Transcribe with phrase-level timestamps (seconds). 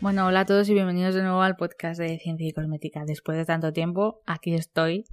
[0.00, 3.04] Bueno, hola a todos y bienvenidos de nuevo al podcast de Ciencia y Cosmética.
[3.04, 5.04] Después de tanto tiempo, aquí estoy.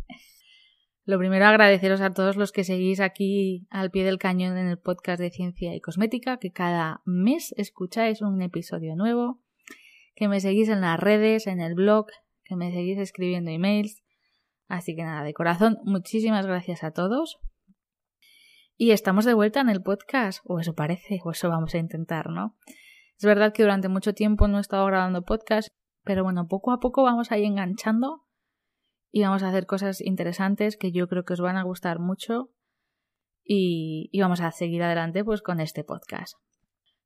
[1.04, 4.80] Lo primero, agradeceros a todos los que seguís aquí al pie del cañón en el
[4.80, 9.42] podcast de Ciencia y Cosmética, que cada mes escucháis un episodio nuevo,
[10.16, 12.08] que me seguís en las redes, en el blog,
[12.45, 14.06] que me seguís escribiendo emails.
[14.70, 17.40] Así que nada, de corazón, muchísimas gracias a todos.
[18.78, 22.30] Y estamos de vuelta en el podcast, o eso parece, o eso vamos a intentar,
[22.30, 22.56] ¿no?
[23.20, 25.70] Es verdad que durante mucho tiempo no he estado grabando podcast,
[26.04, 28.28] pero bueno, poco a poco vamos ahí enganchando
[29.12, 32.52] y vamos a hacer cosas interesantes que yo creo que os van a gustar mucho
[33.44, 36.36] y, vamos a seguir adelante pues con este podcast.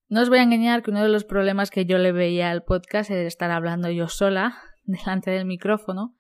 [0.10, 2.64] No os voy a engañar que uno de los problemas que yo le veía al
[2.64, 6.18] podcast era estar hablando yo sola delante del micrófono,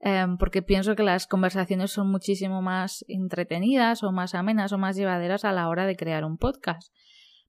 [0.00, 4.94] em, porque pienso que las conversaciones son muchísimo más entretenidas o más amenas o más
[4.96, 6.92] llevaderas a la hora de crear un podcast.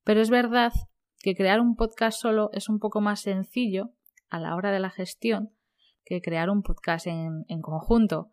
[0.06, 0.72] Pero es verdad
[1.28, 3.92] que crear un podcast solo es un poco más sencillo
[4.30, 5.52] a la hora de la gestión
[6.06, 8.32] que crear un podcast en, conjunto.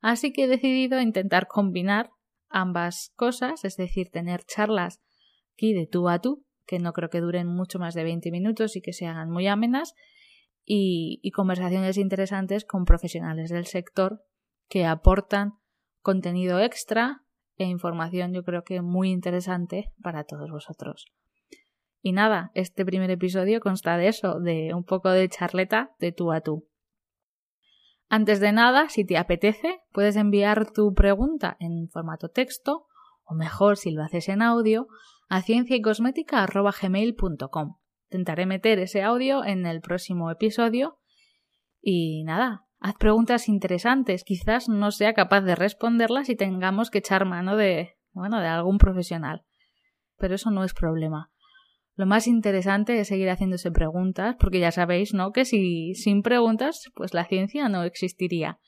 [0.00, 2.10] Así que he decidido intentar combinar
[2.48, 5.00] ambas cosas, es decir, tener charlas
[5.54, 8.76] aquí de tú a tú, que no creo que duren mucho más de 20 minutos
[8.76, 9.94] y que se hagan muy amenas,
[10.64, 14.22] y, y conversaciones interesantes con profesionales del sector
[14.68, 15.54] que aportan
[16.00, 17.24] contenido extra
[17.56, 21.06] e información yo creo que muy interesante para todos vosotros.
[22.06, 26.30] Y nada, este primer episodio consta de eso, de un poco de charleta de tú
[26.30, 26.68] a tú.
[28.08, 32.86] Antes de nada, si te apetece, puedes enviar tu pregunta en formato texto,
[33.24, 34.86] o mejor si lo haces en audio,
[35.28, 37.76] a cienciaycosmética.gmail.com.
[38.04, 41.00] Intentaré meter ese audio en el próximo episodio.
[41.80, 44.22] Y nada, haz preguntas interesantes.
[44.22, 48.78] Quizás no sea capaz de responderlas y tengamos que echar mano de, bueno, de algún
[48.78, 49.44] profesional.
[50.18, 51.32] Pero eso no es problema.
[51.96, 55.32] Lo más interesante es seguir haciéndose preguntas, porque ya sabéis, ¿no?
[55.32, 58.60] Que si sin preguntas, pues la ciencia no existiría.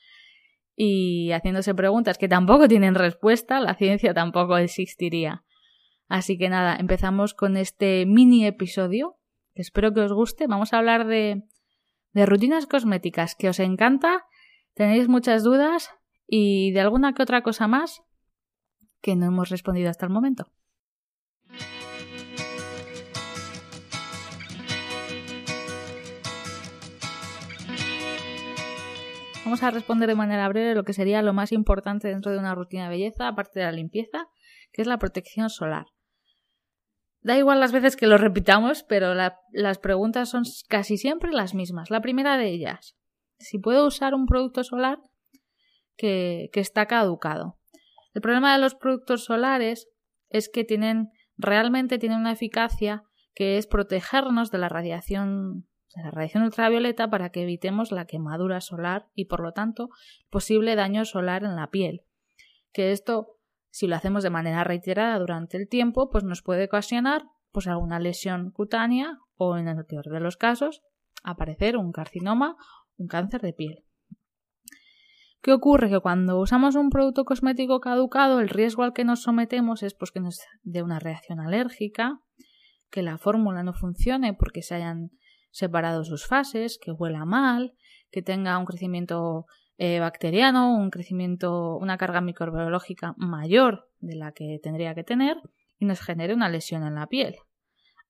[0.75, 5.43] Y haciéndose preguntas que tampoco tienen respuesta, la ciencia tampoco existiría.
[6.07, 9.17] Así que nada, empezamos con este mini episodio.
[9.53, 10.47] Espero que os guste.
[10.47, 11.43] Vamos a hablar de,
[12.13, 14.25] de rutinas cosméticas que os encanta,
[14.73, 15.91] tenéis muchas dudas
[16.27, 18.01] y de alguna que otra cosa más
[19.01, 20.51] que no hemos respondido hasta el momento.
[29.49, 32.53] Vamos a responder de manera breve lo que sería lo más importante dentro de una
[32.53, 34.27] rutina de belleza, aparte de la limpieza,
[34.71, 35.87] que es la protección solar.
[37.21, 41.89] Da igual las veces que lo repitamos, pero las preguntas son casi siempre las mismas.
[41.89, 42.95] La primera de ellas,
[43.39, 44.99] si puedo usar un producto solar
[45.97, 47.57] que, está caducado.
[48.13, 49.87] El problema de los productos solares
[50.29, 53.01] es que tienen realmente tienen una eficacia
[53.33, 59.07] que es protegernos de la radiación la radiación ultravioleta para que evitemos la quemadura solar
[59.15, 59.89] y por lo tanto
[60.29, 62.03] posible daño solar en la piel.
[62.71, 63.37] Que esto,
[63.71, 67.99] si lo hacemos de manera reiterada durante el tiempo, pues nos puede ocasionar pues alguna
[67.99, 70.81] lesión cutánea o en el peor de los casos
[71.23, 72.55] aparecer un carcinoma,
[72.97, 73.83] un cáncer de piel.
[75.41, 75.89] ¿Qué ocurre?
[75.89, 80.11] Que cuando usamos un producto cosmético caducado, el riesgo al que nos sometemos es pues,
[80.11, 82.19] que nos dé una reacción alérgica,
[82.89, 85.11] que la fórmula no funcione porque se hayan
[85.51, 87.73] separado sus fases, que huela mal,
[88.11, 89.45] que tenga un crecimiento
[89.77, 95.37] eh, bacteriano, un crecimiento, una carga microbiológica mayor de la que tendría que tener
[95.77, 97.35] y nos genere una lesión en la piel.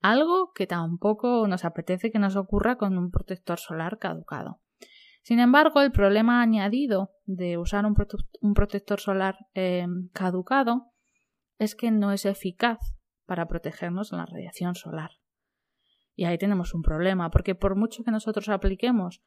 [0.01, 4.62] Algo que tampoco nos apetece que nos ocurra con un protector solar caducado.
[5.21, 7.94] Sin embargo, el problema añadido de usar un,
[8.56, 10.88] protector solar eh, caducado
[11.59, 12.80] es que no es eficaz
[13.25, 15.12] para protegernos de la radiación solar.
[16.19, 19.21] Y ahí tenemos un problema, porque por mucho que nosotros apliquemos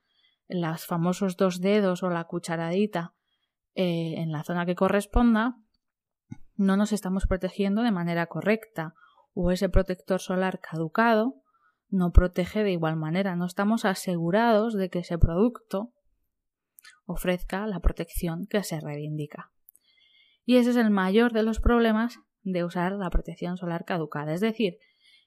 [0.46, 3.14] los famosos dos dedos o la cucharadita
[3.74, 5.56] eh, en la zona que corresponda,
[6.54, 8.92] no nos estamos protegiendo de manera correcta
[9.32, 11.36] o ese protector solar caducado
[11.88, 15.94] no protege de igual manera, no estamos asegurados de que ese producto
[17.06, 19.50] ofrezca la protección que se reivindica.
[20.44, 24.34] Y ese es el mayor de los problemas de usar la protección solar caducada.
[24.34, 24.76] Es decir,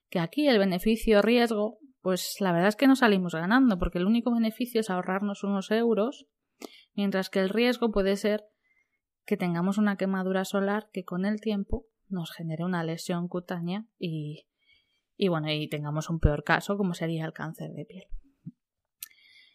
[0.09, 4.31] que aquí el beneficio-riesgo, pues la verdad es que no salimos ganando, porque el único
[4.31, 6.27] beneficio es ahorrarnos unos euros,
[6.93, 8.45] mientras que el riesgo puede ser
[9.25, 14.45] que tengamos una quemadura solar que con el tiempo nos genere una lesión cutánea y,
[15.17, 18.05] y bueno, y tengamos un peor caso como sería el cáncer de piel.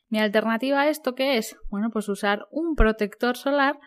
[0.08, 1.56] Mi alternativa a esto qué es?
[1.68, 3.78] Bueno, pues usar un protector solar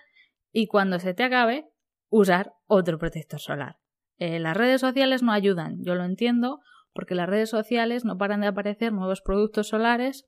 [0.54, 1.70] y cuando se te acabe,
[2.10, 3.83] usar otro protector solar.
[4.18, 6.62] Eh, las redes sociales no ayudan, yo lo entiendo,
[6.94, 10.28] porque las redes sociales no paran de aparecer nuevos productos solares,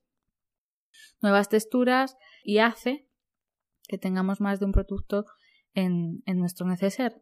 [1.21, 3.07] nuevas texturas y hace
[3.87, 5.25] que tengamos más de un producto
[5.73, 7.21] en, en nuestro neceser.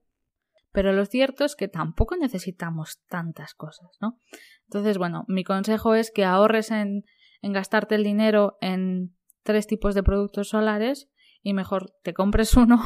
[0.71, 4.19] Pero lo cierto es que tampoco necesitamos tantas cosas, ¿no?
[4.66, 7.04] Entonces, bueno, mi consejo es que ahorres en,
[7.42, 11.12] en gastarte el dinero en tres tipos de productos solares
[11.44, 12.81] y mejor te compres uno,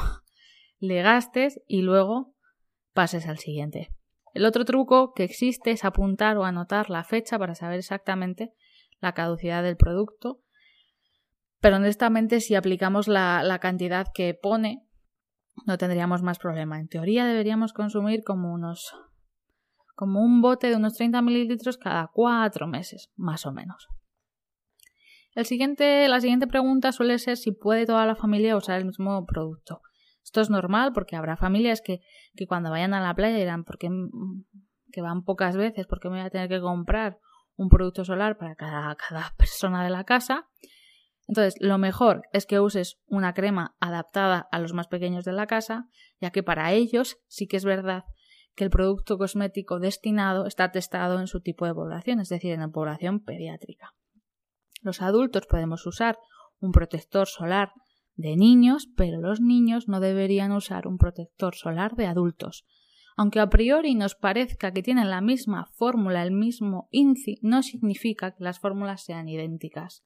[0.80, 2.35] le gastes y luego
[2.97, 3.94] pases al siguiente.
[4.33, 8.55] El otro truco que existe es apuntar o anotar la fecha para saber exactamente
[8.99, 10.41] la caducidad del producto.
[11.61, 14.83] Pero honestamente, si aplicamos la, cantidad que pone,
[15.67, 16.79] no tendríamos más problema.
[16.79, 18.91] En teoría deberíamos consumir como unos
[19.94, 23.88] como un bote de unos 30 mililitros cada cuatro meses, más o menos.
[25.35, 29.81] La siguiente pregunta suele ser si puede toda la familia usar el mismo producto.
[30.27, 32.01] Esto es normal porque habrá familias que,
[32.35, 33.89] que cuando vayan a la playa dirán, porque
[34.91, 37.18] que van pocas veces, porque me voy a tener que comprar
[37.56, 40.50] un producto solar para cada, cada persona de la casa.
[41.29, 45.47] Entonces, lo mejor es que uses una crema adaptada a los más pequeños de la
[45.47, 45.88] casa,
[46.19, 48.03] ya que para ellos sí que es verdad
[48.53, 52.59] que el producto cosmético destinado está testado en su tipo de población, es decir, en
[52.59, 53.95] la población pediátrica.
[54.81, 56.19] Los adultos podemos usar
[56.59, 57.71] un protector solar
[58.18, 62.66] de niños, pero los niños no deberían usar un protector solar de adultos.
[63.16, 68.31] Aunque a priori nos parezca que tienen la misma fórmula, el mismo INCI, no significa
[68.31, 70.04] que las fórmulas sean idénticas.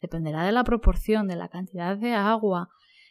[0.00, 2.68] Dependerá de la proporción, de la cantidad de agua,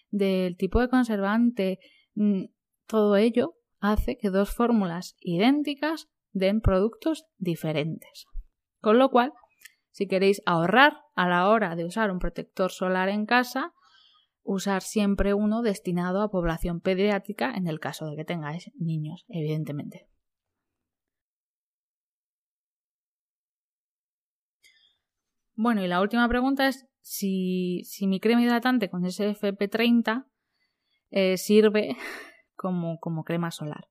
[0.09, 1.79] del tipo de conservante.
[2.15, 2.45] Mm,
[2.87, 8.25] todo ello hace que dos fórmulas idénticas den productos diferentes.
[8.81, 9.33] Con lo cual,
[9.91, 13.73] si queréis ahorrar a la hora de usar un protector solar en casa,
[14.47, 20.07] usar siempre uno destinado a población pediátrica en el caso de que tengáis niños, evidentemente.
[25.55, 30.25] Bueno, y la última pregunta es si, mi crema hidratante con SFP30
[31.11, 31.97] eh, sirve
[32.55, 33.89] como, como crema solar.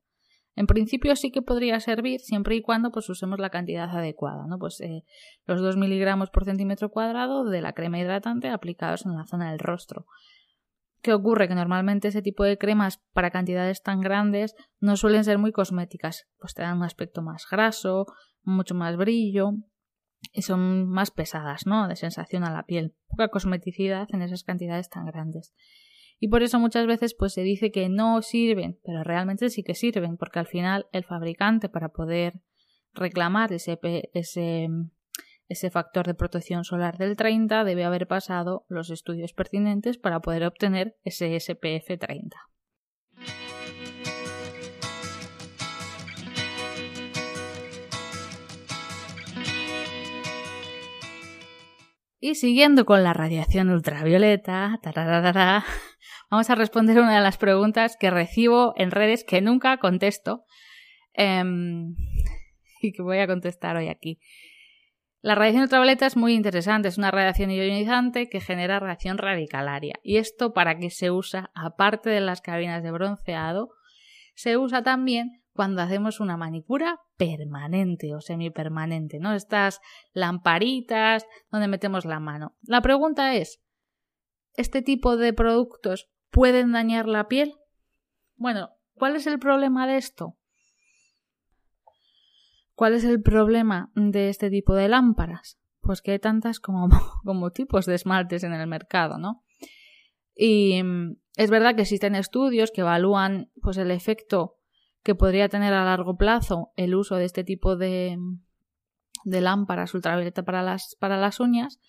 [0.55, 4.59] En principio sí que podría servir siempre y cuando pues usemos la cantidad adecuada, ¿no?
[4.59, 5.05] Pues eh,
[5.45, 9.59] los 2 miligramos por centímetro cuadrado de la crema hidratante aplicados en la zona del
[9.59, 10.07] rostro.
[11.07, 11.47] ¿Qué ocurre?
[11.47, 16.27] Que normalmente ese tipo de cremas para cantidades tan grandes no suelen ser muy cosméticas,
[16.37, 18.07] pues te dan un aspecto más graso,
[18.43, 19.53] mucho más brillo
[20.33, 21.87] y son más pesadas, ¿no?
[21.87, 25.55] De sensación a la piel, poca cosmeticidad en esas cantidades tan grandes
[26.19, 29.77] y por eso muchas veces pues se dice que no sirven, pero realmente sí que
[29.77, 32.41] sirven, porque al final el fabricante para poder
[32.95, 33.79] reclamar ese,
[34.13, 34.69] ese,
[35.49, 40.45] ese factor de protección solar del 30 debe haber pasado los estudios pertinentes para poder
[40.45, 42.37] obtener ese SPF 30.
[52.19, 54.81] Y siguiendo con la radiación ultravioleta,
[56.29, 60.45] vamos a responder una de las preguntas que recibo en redes que nunca contesto
[61.13, 61.95] em,
[62.83, 64.19] y que voy a contestar hoy aquí.
[65.21, 69.95] La radiación ultravioleta es muy interesante, es una radiación ionizante que genera reacción radicalaria.
[70.03, 71.51] ¿Y esto para qué se usa?
[71.55, 73.71] Aparte de las cabinas de bronceado,
[74.35, 79.33] se usa también cuando hacemos una manicura permanente o semipermanente, ¿no?
[79.33, 79.81] Estas
[80.13, 82.55] lamparitas donde metemos la mano.
[82.63, 83.61] La pregunta es,
[84.55, 87.55] ¿este tipo de productos pueden dañar la piel?
[88.37, 90.37] Bueno, ¿cuál es el problema de esto?
[92.77, 95.59] ¿Cuál es el problema de este tipo de lámparas?
[95.81, 99.43] Pues que hay tantas como, tipos de esmaltes en el mercado, ¿no?
[100.35, 104.59] Y mm, es verdad que existen estudios que evalúan pues el efecto
[105.03, 108.19] que podría tener a largo plazo el uso de este tipo de,
[109.25, 111.81] de lámparas ultravioleta para las, para las uñas,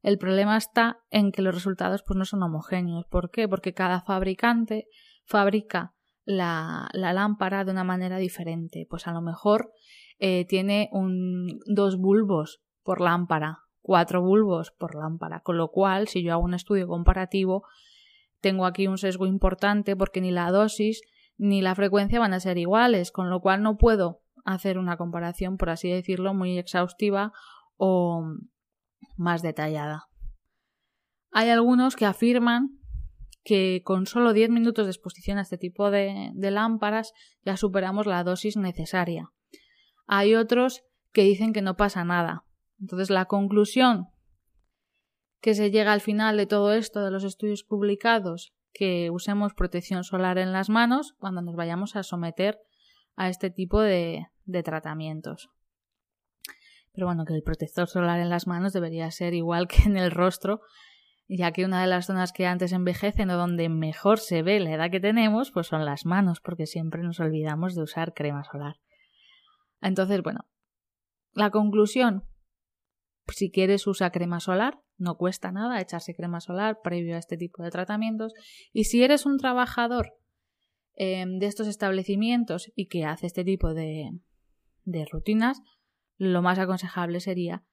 [0.00, 3.04] el problema está en que los resultados pues, no son homogéneos.
[3.10, 3.46] ¿Por qué?
[3.46, 4.86] Porque cada fabricante
[5.26, 8.86] fabrica la lámpara de una manera diferente.
[8.88, 9.70] Pues a lo mejor
[10.18, 16.22] eh, tiene un, dos bulbos por lámpara, cuatro bulbos por lámpara, con lo cual si
[16.22, 17.64] yo hago un estudio comparativo
[18.44, 21.00] tengo aquí un sesgo importante porque ni la dosis
[21.38, 25.56] ni la frecuencia van a ser iguales, con lo cual no puedo hacer una comparación,
[25.56, 27.32] por así decirlo, muy exhaustiva
[27.76, 28.22] o
[29.16, 30.04] más detallada.
[31.30, 32.78] Hay algunos que afirman
[33.44, 37.12] que con solo 10 minutos de exposición a este tipo de, de, lámparas
[37.44, 39.30] ya superamos la dosis necesaria.
[40.06, 42.44] Hay otros que dicen que no pasa nada.
[42.80, 44.08] Entonces la conclusión
[45.40, 50.02] que se llega al final de todo esto de los estudios publicados que usemos protección
[50.02, 52.58] solar en las manos cuando nos vayamos a someter
[53.14, 55.50] a este tipo de, de tratamientos.
[56.92, 60.10] Pero bueno, que el protector solar en las manos debería ser igual que en el
[60.10, 60.60] rostro,
[61.28, 64.72] ya que una de las zonas que antes envejecen o donde mejor se ve la
[64.72, 68.76] edad que tenemos, pues son las manos, porque siempre nos olvidamos de usar crema solar.
[69.84, 70.46] Entonces, bueno,
[71.34, 72.24] la conclusión,
[73.28, 77.62] si quieres usar crema solar, no cuesta nada echarse crema solar previo a este tipo
[77.62, 78.32] de tratamientos.
[78.72, 80.14] Y si eres un trabajador
[80.94, 84.10] em, de estos establecimientos y que hace este tipo de,
[85.12, 85.60] rutinas,
[86.16, 87.64] lo más aconsejable sería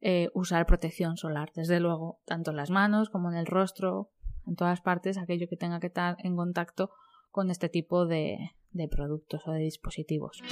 [0.00, 1.50] eh, usar protección solar.
[1.56, 4.12] Desde luego, tanto en las manos como en el rostro,
[4.46, 6.90] en todas partes, aquello que tenga que estar en contacto
[7.30, 8.52] con este tipo de
[8.88, 10.42] productos o de dispositivos.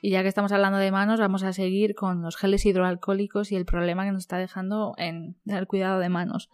[0.00, 3.56] Y ya que estamos hablando de manos, vamos a seguir con los geles hidroalcohólicos y
[3.56, 6.48] el problema que nos está dejando en el cuidado de manos.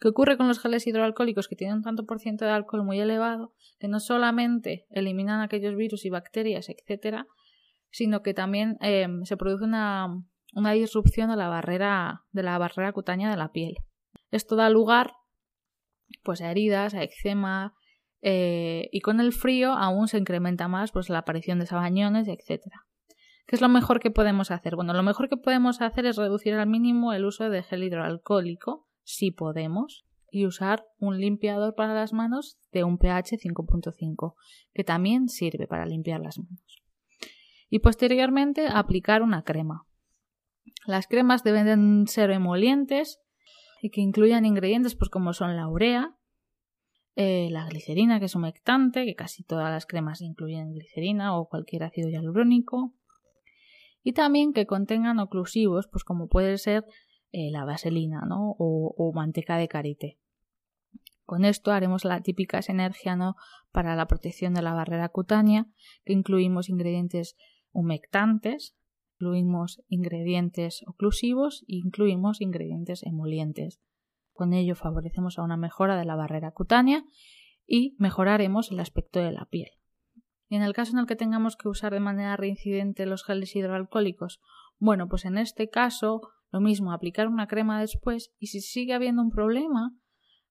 [0.00, 3.00] ¿Qué ocurre con los geles hidroalcohólicos que tienen un tanto por ciento de alcohol muy
[3.00, 7.26] elevado que no solamente eliminan aquellos virus y bacterias, etcétera,
[7.90, 10.08] sino que también eh, se produce una,
[10.54, 13.76] una disrupción de la barrera de la barrera cutánea de la piel.
[14.30, 15.14] Esto da lugar
[16.22, 17.74] pues a heridas, a eczema,
[18.22, 22.62] eh, y con el frío aún se incrementa más pues, la aparición de sabañones, etc.
[23.46, 24.76] ¿Qué es lo mejor que podemos hacer?
[24.76, 28.86] Bueno, lo mejor que podemos hacer es reducir al mínimo el uso de gel hidroalcohólico,
[29.02, 34.34] si podemos, y usar un limpiador para las manos de un pH 5.5,
[34.72, 36.82] que también sirve para limpiar las manos.
[37.68, 39.86] Y posteriormente aplicar una crema.
[40.86, 43.20] Las cremas deben ser emolientes
[43.82, 46.16] y que incluyan ingredientes pues, como son la urea,
[47.14, 51.84] eh, la glicerina, que es humectante, que casi todas las cremas incluyen glicerina o cualquier
[51.84, 52.94] ácido hialurónico.
[54.02, 56.84] Y también que contengan oclusivos, pues como puede ser
[57.30, 58.56] eh, la vaselina ¿no?
[58.58, 60.18] o, manteca de karité.
[61.24, 63.36] Con esto haremos la típica sinergia ¿no?
[63.70, 65.66] para la protección de la barrera cutánea,
[66.04, 67.36] que incluimos ingredientes
[67.72, 68.74] humectantes,
[69.14, 73.80] incluimos ingredientes oclusivos e incluimos ingredientes emolientes.
[74.32, 77.04] Con ello favorecemos a una mejora de la barrera cutánea
[77.66, 79.70] y mejoraremos el aspecto de la piel.
[80.48, 83.54] Y en el caso en el que tengamos que usar de manera reincidente los geles
[83.56, 84.40] hidroalcohólicos,
[84.78, 86.20] bueno, pues en este caso
[86.50, 89.96] lo mismo, aplicar una crema después y si sigue habiendo un problema,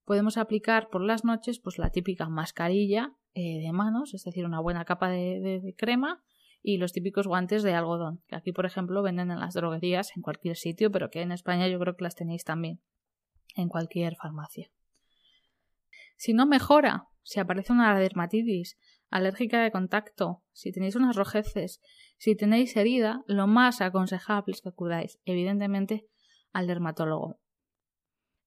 [0.03, 4.59] podemos aplicar por las noches pues la típica mascarilla eh, de manos, es decir, una
[4.59, 6.23] buena capa de crema
[6.63, 10.23] y los típicos guantes de algodón, que aquí por ejemplo venden en las droguerías en
[10.23, 12.81] cualquier sitio, pero que en España yo creo que las tenéis también
[13.55, 14.71] en cualquier farmacia.
[16.17, 18.77] Si no mejora, si aparece una dermatitis
[19.09, 21.81] alérgica de contacto, si tenéis unas rojeces,
[22.17, 26.07] si tenéis herida, lo más aconsejable es que acudáis, evidentemente,
[26.53, 27.39] al dermatólogo.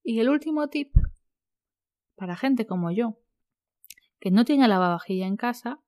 [0.03, 0.95] Y el último tip,
[2.15, 3.19] para gente como yo,
[4.21, 5.81] que no tiene lavavajilla en casa,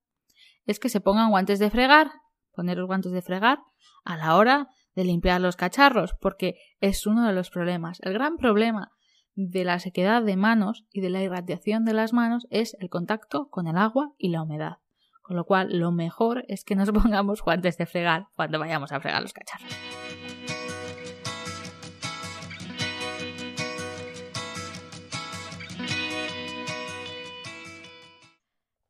[0.64, 2.10] es que se pongan guantes de fregar,
[2.52, 3.60] poner los guantes de fregar
[4.04, 8.00] a la hora de limpiar los cacharros, porque es uno de los problemas.
[8.00, 8.95] El gran problema
[9.36, 13.48] de la sequedad de manos y de la irradiación de las manos es el contacto
[13.50, 14.78] con el agua y la humedad.
[15.22, 19.00] Con lo cual, lo mejor es que nos pongamos guantes de fregar cuando vayamos a
[19.00, 19.76] fregar los cacharros.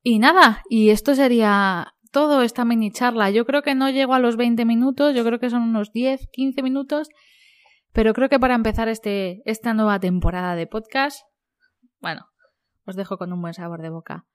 [0.03, 3.31] Y nada, y esto sería todo esta mini charla.
[3.31, 6.29] Yo creo que no llego a los 20 minutos, yo creo que son unos 10,
[6.29, 7.09] 15 minutos
[7.97, 11.23] pero creo que para empezar este, esta nueva temporada de podcast,
[11.99, 12.27] bueno,
[12.85, 14.27] os dejo con un buen sabor de boca.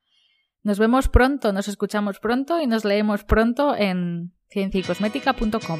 [0.63, 5.79] Nos vemos pronto, nos escuchamos pronto y nos leemos pronto en cienciacosmética.com.